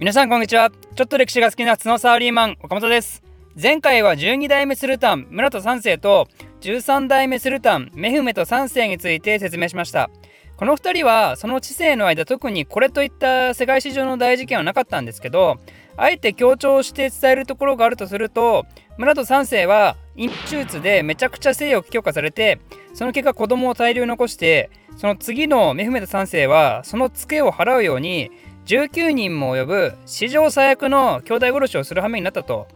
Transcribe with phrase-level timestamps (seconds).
[0.00, 0.72] 皆さんこんにちは。
[0.96, 3.22] ちょっと歴史が好きな角サーリーマン岡本です。
[3.60, 6.26] 前回は12代目スルタン村田3世と
[6.62, 10.10] 13代目スルタンメフメト3世について説明しました。
[10.56, 15.58] この2人はその知性の間特にこれといった世界史上の大事件はなかったんですけど
[15.96, 18.64] あえて強調して伝えるところがあるとすると
[18.96, 22.60] 村戸3世は陰手術でめちゃくちゃ性欲強化されて
[22.94, 28.30] その結果子供を大量に残してその次のメフメト3世はそのツケを払うように
[28.66, 32.66] 19人も及ぶ史上最悪の兄弟殺しをする羽目になったと。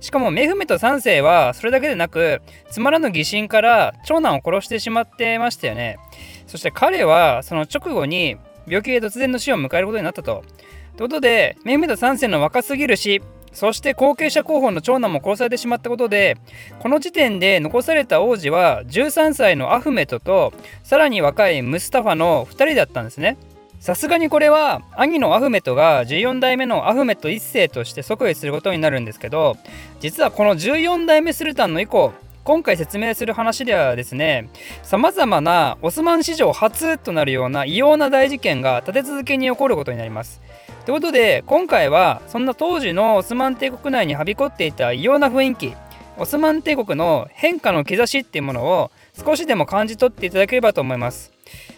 [0.00, 5.98] しかもメフメト3世はそれだけでなくつまらぬ疑心から長男を殺してしまってましたよね。
[6.46, 10.44] そして彼はその直後に病気で突然の死を迎えることになったと。
[10.96, 13.20] ということでメフメト3世の若すぎる死
[13.52, 16.36] そして後継者候補の長男も殺されてしまったことで
[16.80, 20.52] この時点で残された王子は13歳のアフメトと
[20.82, 23.36] さらに若いムスタファの2人だったんですね。
[23.84, 29.58] さすがにこれは兄のアフメトが14代目のアフメト1世として即位することになるんですけど
[30.00, 34.48] 実はこの14代目スルタンの以降今回説明する話ではですね
[34.82, 40.40] さまざまなオスマン史上初となるような異様な大事件が立て続けに起こることになります。
[40.86, 45.74] ということで今回はそんな当時のオスマン帝国内にはびこっていた異様な雰囲気
[46.16, 51.33] オスマン帝国の変化の兆しっていうものを少しでも感じ取っていただければと思います。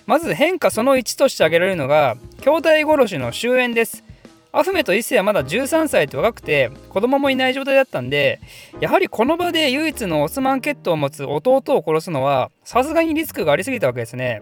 [0.06, 4.04] まず変化その1として挙げられるのが兄弟殺しの終焉です。
[4.52, 8.40] アフメと一世はまだ13歳と若くて子供もいない状態だったんで
[8.80, 14.40] やはりこの場で唯一のオスマン血統を持つ弟を殺すのはさすがにリスクがありすぎたわけですね。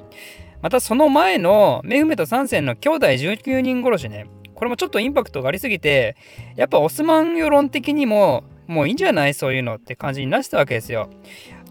[0.63, 4.27] またその前のメフメと3世の兄弟19人殺しね。
[4.55, 6.17] これもちょっとインパクトがありすぎて
[6.55, 9.35] やっぱオスマン世論的にももういいんじゃない？
[9.35, 11.11] そういうのって感じになってたわけですよ。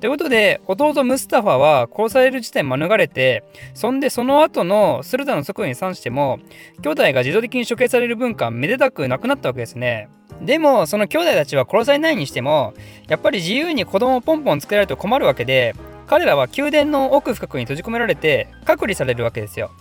[0.03, 6.39] ということで、弟ムスタファは殺される事態免れて、そんでその後のスルタの即位に関しても、
[6.81, 10.09] 兄弟が自動的に処刑される文化めでたくなくなったわけですね。
[10.41, 12.73] でも、その兄弟たちは殺されないにしても、
[13.07, 15.73] やっぱり自由に子供をポンポン作られると困るわけで、
[16.05, 19.71] 彼らは宮殿の奥深くに閉じ込められて隔離されるわけですよ。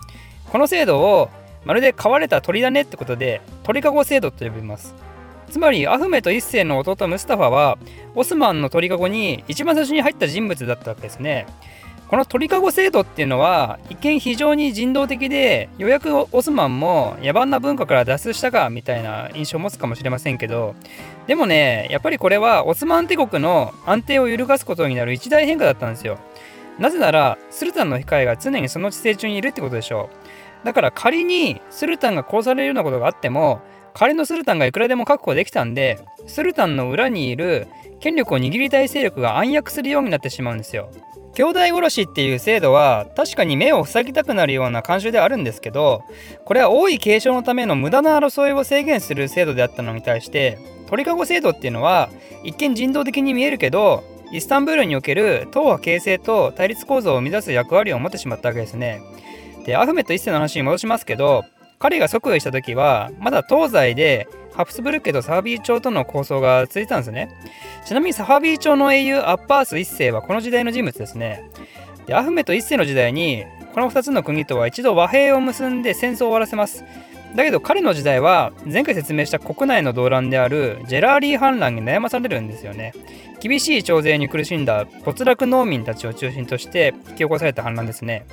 [0.53, 1.31] この制度を
[1.65, 4.95] まるで飼われた鳥だねってことで鳥かご制度と呼びます。
[5.51, 7.79] つまりアフメと一世の弟ムスタファは
[8.15, 11.47] オスマンの鳥かごに一番最初に入った人物だったわけですね。
[12.09, 20.75] この鳥かご制度っていうのは一見非常に人道的でようやくオスマンも野蛮な文化から脱出したかみたいな印象を持つかもしれませんけど
[21.27, 26.19] でもねやっぱりこれはオスマン帝国の安定を揺るがすことになる一大変化だったんですよ。
[26.79, 30.11] なぜならスルタンの控えが常にその地勢中にいるってことでしょ
[30.63, 30.67] う。
[30.67, 33.63] だから仮にスルタンが殺されるようなことがあっても
[33.95, 37.69] 仮のスルタンがいくらでも確保できたんでスルタンの裏にいる
[38.01, 40.91] 権力を握りたい勢力が暗躍するようになってしまうんですよ。
[41.35, 46.03] 兄弟殺しっていう制度は確かに目を塞ぎたくなるような慣習であるんですけど
[46.45, 52.11] これは王位継承のための無駄な争いを制限する制度であったのに対して鳥かご制度っていうのは
[52.45, 59.01] 一見人道的に見えるけどイスタンブールにおける党派形成と対立構造を生み出す役割を持ってしまったわけですね。
[59.65, 61.45] でアフメット1世の話に戻しますけど
[61.83, 67.29] 彼が即位した時はまだ東西でハプスブルク家とサハビー朝との構想が続いてたんですね。
[67.85, 71.51] ちなみにサハビー朝の英雄アッパース1世はこの時代の人物ですね。
[72.07, 76.85] でアフメト1世の時代にこの2つの国とは一度和平を結んで戦争を終わらせます。
[77.35, 82.93] だけど彼の時代は前回説明した国内の動乱であるジェラーリー反乱に悩まされるんですよね。
[83.43, 88.25] 厳しい徴税に苦しんだ没落農民たちを中心として引き起こされた反乱ですね。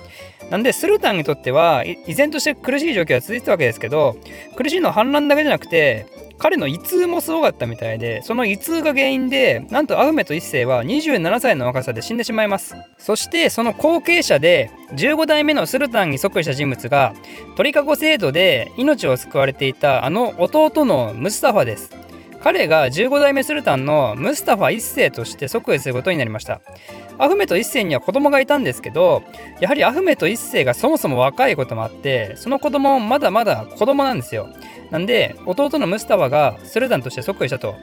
[0.51, 4.17] なんでスルタンにとっては依然として苦しい状況が続いてたわけですけど
[4.55, 6.05] 苦しいのは反乱だけじゃなくて
[6.37, 12.75] 彼の胃痛もすごかったみたいでその胃痛が原因でなんとアフメト1世は27歳の若さで死んでしまいます。
[12.99, 17.15] そしてその後継者で15代目のスルタンに即位した人物が
[17.57, 21.98] 鳥かご制度で命を救われていたあの弟のムスタファです。
[22.41, 26.61] 彼が15代目スルタンのムスタファ1世として即位することになりました。
[27.17, 29.23] アフメト1世には子供がいたんですけど
[29.59, 34.47] やはりアフメト1世がそもそも若いこともあってその子供もまだまだ子供なんですよ。
[34.89, 37.75] なんで弟のムスタファがスルタンとして即位したと。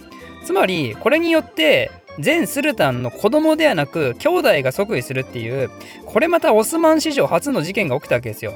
[0.44, 5.70] つまりこれによって全スルタンの子供ではなく兄弟が即位するっていう
[6.04, 8.54] これまたオスマン史上初の事件が起きたわけですよ。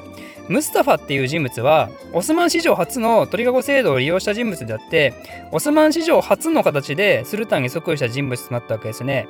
[0.48, 5.14] ムスタファっていう人物はオスマン史上初の鳥かご制度を利用した人物であって
[5.52, 9.28] オスマン史上初の形でスルタンに即位した人物となったわけですね。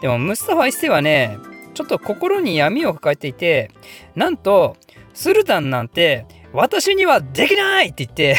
[0.00, 1.38] でもムスタファ一世はね
[1.74, 3.70] ちょっと心に闇を抱えていて
[4.14, 4.76] なんと
[5.14, 8.36] スルタンなんて私にはできないって言って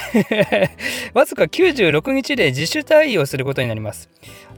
[1.14, 4.10] わずか96日で自主退位をすることになります。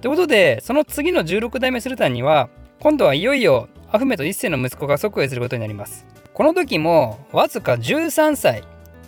[0.01, 6.05] ということで、その次の16代目スルタンには、今度はいよいよアフメト1世の息子が即位することになります。
[6.33, 8.63] この時もわずか13歳、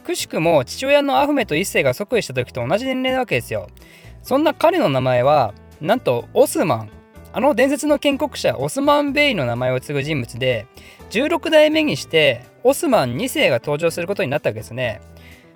[0.07, 3.67] くしくも父親のアフメと一世が即位した時と同じ年齢なわけですよ
[4.23, 6.89] そんな彼の名前はなんとオスマン
[7.37, 10.65] あの伝説の建国者オスマン・ベイの名前を継ぐ人物で
[11.11, 15.01] 16代目にしてオスマン2世が登場することになったわけですね。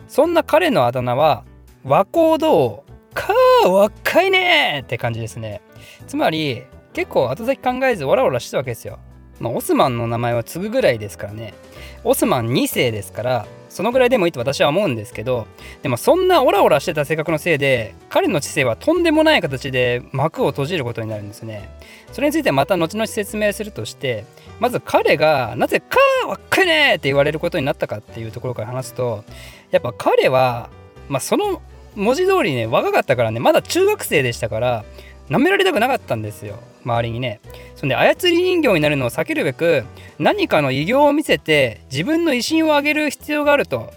[0.07, 1.43] そんな彼のあだ名は
[1.83, 2.83] 和光堂
[3.15, 5.63] かー若いねって感じですね。
[6.05, 6.61] つまり
[6.93, 8.99] 結構後先考えずオラオラしてたわけですよ。
[9.39, 11.55] まあ、オスマンの名前は継ぐぐらいですからね。
[12.03, 15.47] オスマン2世ですからそのぐらいでもいいと私は思うんですけど
[15.81, 21.69] でもそんなオラオラしてた性格のせいで彼の知性はとんでもない形で幕を閉じることになるんですね。
[22.11, 24.25] それについてまた後々説明するとして
[24.59, 25.97] まず彼がなぜか
[26.27, 29.23] わっかいねって言われることになったかっていうところから話すと
[29.71, 30.69] やっぱ彼は
[31.07, 31.61] まあその
[31.95, 34.85] 文字通りね若かったからねまだ中学生でしたから
[35.29, 37.39] 舐められたくなかったんですよ周りにね。
[37.75, 39.83] そんで操り人形になるのを避けるべく
[40.19, 43.91] 何かの偉業を見せて自分の威信を上げる必要があると。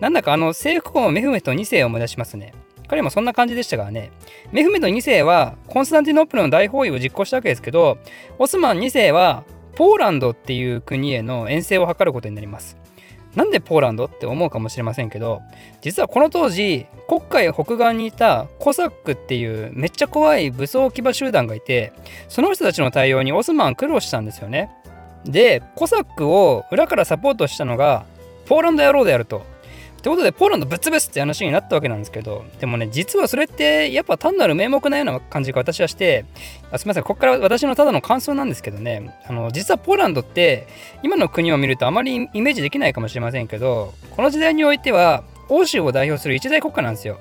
[0.00, 2.54] なんだかあの征服王メフメト2世を思い出しますね。
[2.88, 4.10] 彼もそんな感じでしたからね。
[4.50, 7.98] メフメト2世はコンスタンティノープルの大包囲を実行したわけですけど
[8.38, 9.44] オスマン2世は
[9.76, 12.76] ポーランドっていう国への遠征を図ることになります。
[13.34, 15.42] なんでポーランドって思うかもしれませんけど
[15.80, 21.92] 実はこの当時黒海北岸にいたコサックっていうめっちゃ怖い武装騎馬集団がいて
[22.28, 24.70] その人たちの対応にオスマン苦労したんですよね。
[25.24, 28.04] でコサックを裏からサポートしたのが
[28.46, 29.42] ポーランド野郎であると。
[30.00, 36.24] ってことでポーランドぶっ潰すって話になったわけなんですけどでもね実はそれってやっぱ単なる名目なような感じが私はして
[36.72, 40.66] あすみませんここから私のただの感想なんですけどねあの実はポーランドって
[41.02, 47.18] 今の国を見るとあまりイメージできないかもしれませんけどこの時代においては欧州を代表する一大国家なんですよ。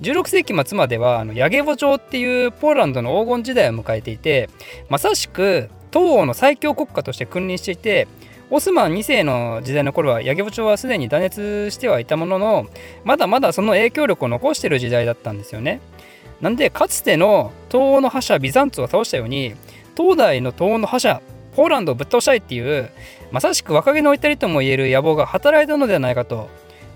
[0.00, 4.48] 16世紀末まではあのヤゲボ朝っていうポーランドの黄金時代を迎えていて
[4.88, 8.06] まさしく東欧の最強国家として君臨していて
[8.50, 12.66] オスマン2世の時代の頃はヤゲボ朝はすでに断熱してはいたものの
[13.04, 15.80] まだまだその影響力を残している時代だったんですよね。
[16.40, 19.54] なんでかつての東欧の覇者ビザンツを倒したように
[19.96, 21.20] 東大の東欧の覇者
[21.56, 22.90] ポーランドをぶっ倒したいっていう
[23.32, 26.48] まさしく若気の至りともいえる野望が働いたのではないかと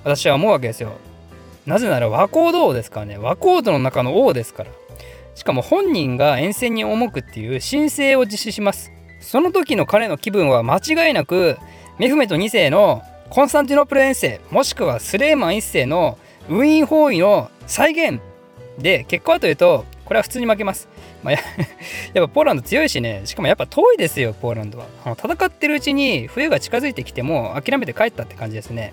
[0.04, 0.92] 私は思うわけですよ。
[1.66, 4.70] なぜなら和光堂ですからね和光堂の中の王ですから。
[5.34, 8.91] しかも本人が沿線に赴くっていう申請を実施します。
[9.22, 11.56] その時の彼の気分は間違いなく
[11.98, 18.20] メフメト2世のコンスタンティノプル遠征もしくはスレーマン1世のウィーン包囲の再現
[18.78, 20.88] で結果はというとこれは普通に負けます、
[21.22, 21.34] まあ、
[22.12, 23.22] やっぱポーランド強いしね。
[23.24, 24.86] しかもやっぱ遠いですよポーランドは。
[25.06, 28.92] 戦ってるうちに冬が近づいてきても諦めて帰ったって感じですね。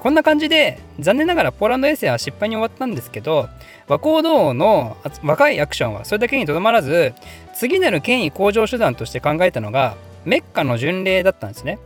[0.00, 3.48] こんな感じで残念ながらポーランド遠征は失敗に終わったんですけど
[3.88, 7.14] 和光堂の若いアクションはそれだけにとどまらず
[7.54, 11.78] 次なる権威向上手段として考えたのがメッカの巡礼だったんですね。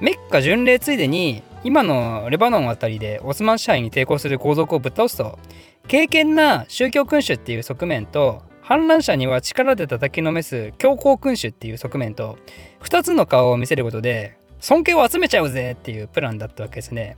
[0.00, 5.38] メッカ巡礼ついでに今のレバノンあたりでオスマン支配に抵抗する皇族をぶっ倒すと
[5.86, 12.38] 敬虔な宗教君主っていう側面と反乱者には力で叩きのめす強行君主っていう側面と
[12.82, 17.16] 2つの顔を見せることで尊敬を集めちゃうぜっていうプランだったわけですね。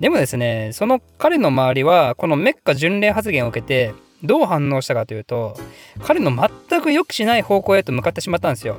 [0.00, 5.56] でもですね、その彼の周りはこのメッカ巡礼発言を受けてどう反応したかというと
[6.04, 8.76] 彼の全く良くしない方向へと向かってしまったんですよ。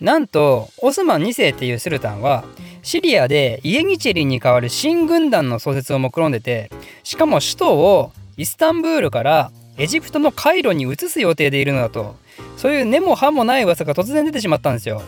[0.00, 2.44] なんとオスマン2世っていうスルタンは
[2.82, 6.70] シリアでイエニチェリに代わる新軍団の創設を目論んでて
[7.04, 12.16] しかも首都をイスタンブールからエジプトのカイロに移す予定でいるのだと
[12.56, 15.02] そういう根も葉もない噂が突然出てしまったんですよ。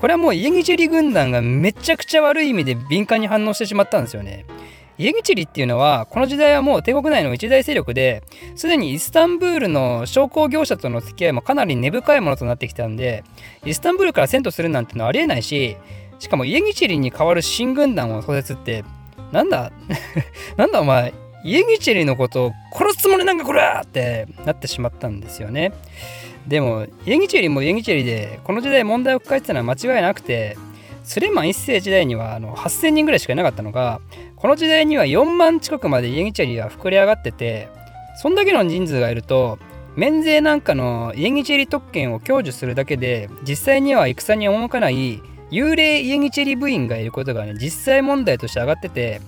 [0.00, 4.46] これはもうイエギチリ軍団がめちゃくちゃ悪い意味で敏感に反応してしまったんですよね。
[4.96, 8.24] イエギチリっていうのはこの時代はもう帝国内の一大勢力で
[8.56, 13.22] すでにイスタンブールの商工業者との付き合いもかなり根深いものとなってきたんで
[13.64, 15.76] イスタンブールから遷都するなんてのはありえないし
[16.18, 18.84] しかもイエギチリに代わる新軍団を創設って
[19.30, 19.70] なんだ？
[20.56, 21.12] なんだお前？
[21.44, 25.72] イエギチェリのことを殺すつもりなんかこれってなってしまったんですよね。
[26.46, 30.56] でもイエギチェリもイエギチェリでこの時代問題を抱えてたのは間違いなくて
[31.04, 34.00] スレマン1世時代にはあの8000人ぐらいしかいなかったのが
[34.36, 37.68] この時代には4万近くまでイエギチェリは膨れ上がってて
[38.22, 39.58] そんだけの人数がいると
[39.94, 49.20] 免税なんかのイエギチェリ特権を享受するだけで実際には戦に赴かない幽霊イエギチェリ部員がいることがね実際問題として上がってて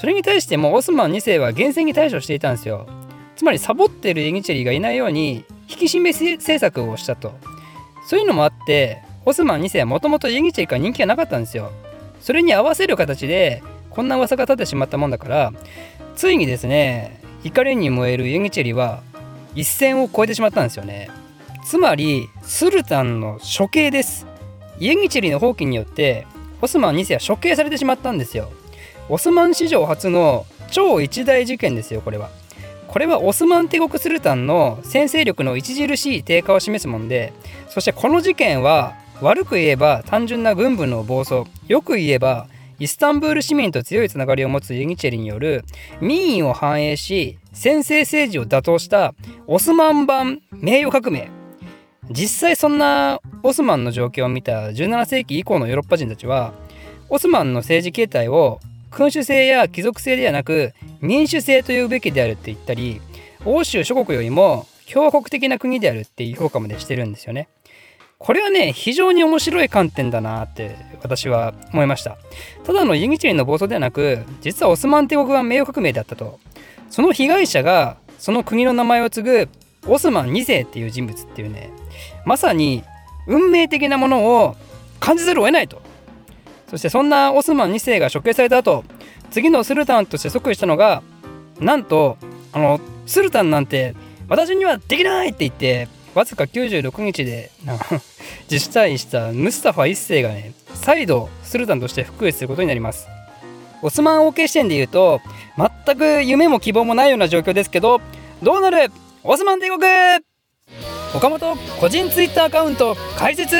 [0.00, 2.88] それに対してもオスマン2世は厳正に対処していたんですよ。
[3.36, 7.34] つまりサボってるエギチェリーがいないように引き締め政策をしたと。
[8.06, 11.70] そういうのもあってオスマン2世はもともとエギチェリーから人気がなかったんですよ。
[12.22, 15.52] それに合わせる形でこんな噂が立ってしまったもんだから
[16.16, 19.02] ついにですね怒りに燃えるイエギチェリーは
[19.54, 21.10] 一線を越えてしまったんですよね。
[21.66, 24.26] つまりスルタンの処刑です。
[24.78, 26.26] イエギチェリーの放棄によって
[26.62, 28.50] オスマン2世は処刑されてしまったんですよ。
[29.10, 32.30] オスマン史上初の超一大事件ですよこれは。
[32.86, 37.32] これはオスマン帝国スルタンの先制力の著しい低下を示すもので
[37.68, 41.44] そしてこの事件は悪く言えば単純な軍部の暴走。
[41.66, 42.46] よく言えば
[42.78, 45.64] イスタンブール市民と強いつながりを持つユニチェリによる
[46.00, 49.14] 民意を反映し先制政治を打倒した
[49.48, 51.28] オスマン版名誉革命。
[52.10, 56.52] 実際そんなオスマンの状況を見た17世紀以降のヨーロッパ人たちは
[57.08, 63.00] オスマンの政治形態を君主制や貴族制ではなく民主制というべきであるって言ったり
[63.44, 67.48] 欧州諸国よりも強国的な国であるっていう評価までしてるんですよね。
[68.18, 72.18] これはね非常に面白い観点だなって私は思いました。
[72.64, 76.38] ただのユニチェリの暴走ではなく実はオスマン帝国は名誉革命だったと。
[76.90, 79.48] その被害者がその国の名前を継ぐ
[79.86, 81.70] オスマン2世っていう人物っていうね
[82.26, 82.82] まさに
[83.26, 84.56] 運命的なものを
[84.98, 85.80] 感じざるを得ないと。
[86.70, 88.84] そしてそんなオスマン2世が処刑された後
[89.32, 91.02] 次のスルタンとして即位したのが
[91.58, 92.16] なんと
[92.52, 93.96] あのスルタンなんて
[94.28, 97.50] 私にはできないって言ってわずか96日で
[98.48, 103.08] 自主退位したムスタファ1世がね再度スルタンとして復位することになります。
[103.82, 105.20] オスマン王家視点で言うと
[105.56, 108.00] 全く夢も希望もないような状況ですけど
[108.42, 108.92] どうなる？
[109.24, 109.80] オスマン帝国！
[111.14, 113.56] 岡本個人ツイッターアカウント開設。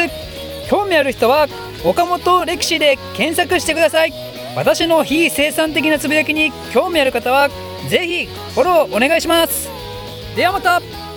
[0.68, 1.48] 興味ある人は
[1.84, 4.12] 岡本歴史で検索してください。
[4.56, 7.48] 私の非生産的なつぶやきに興味ある方は
[7.88, 9.68] 是非フォローお願いします。
[10.36, 11.09] ではまた。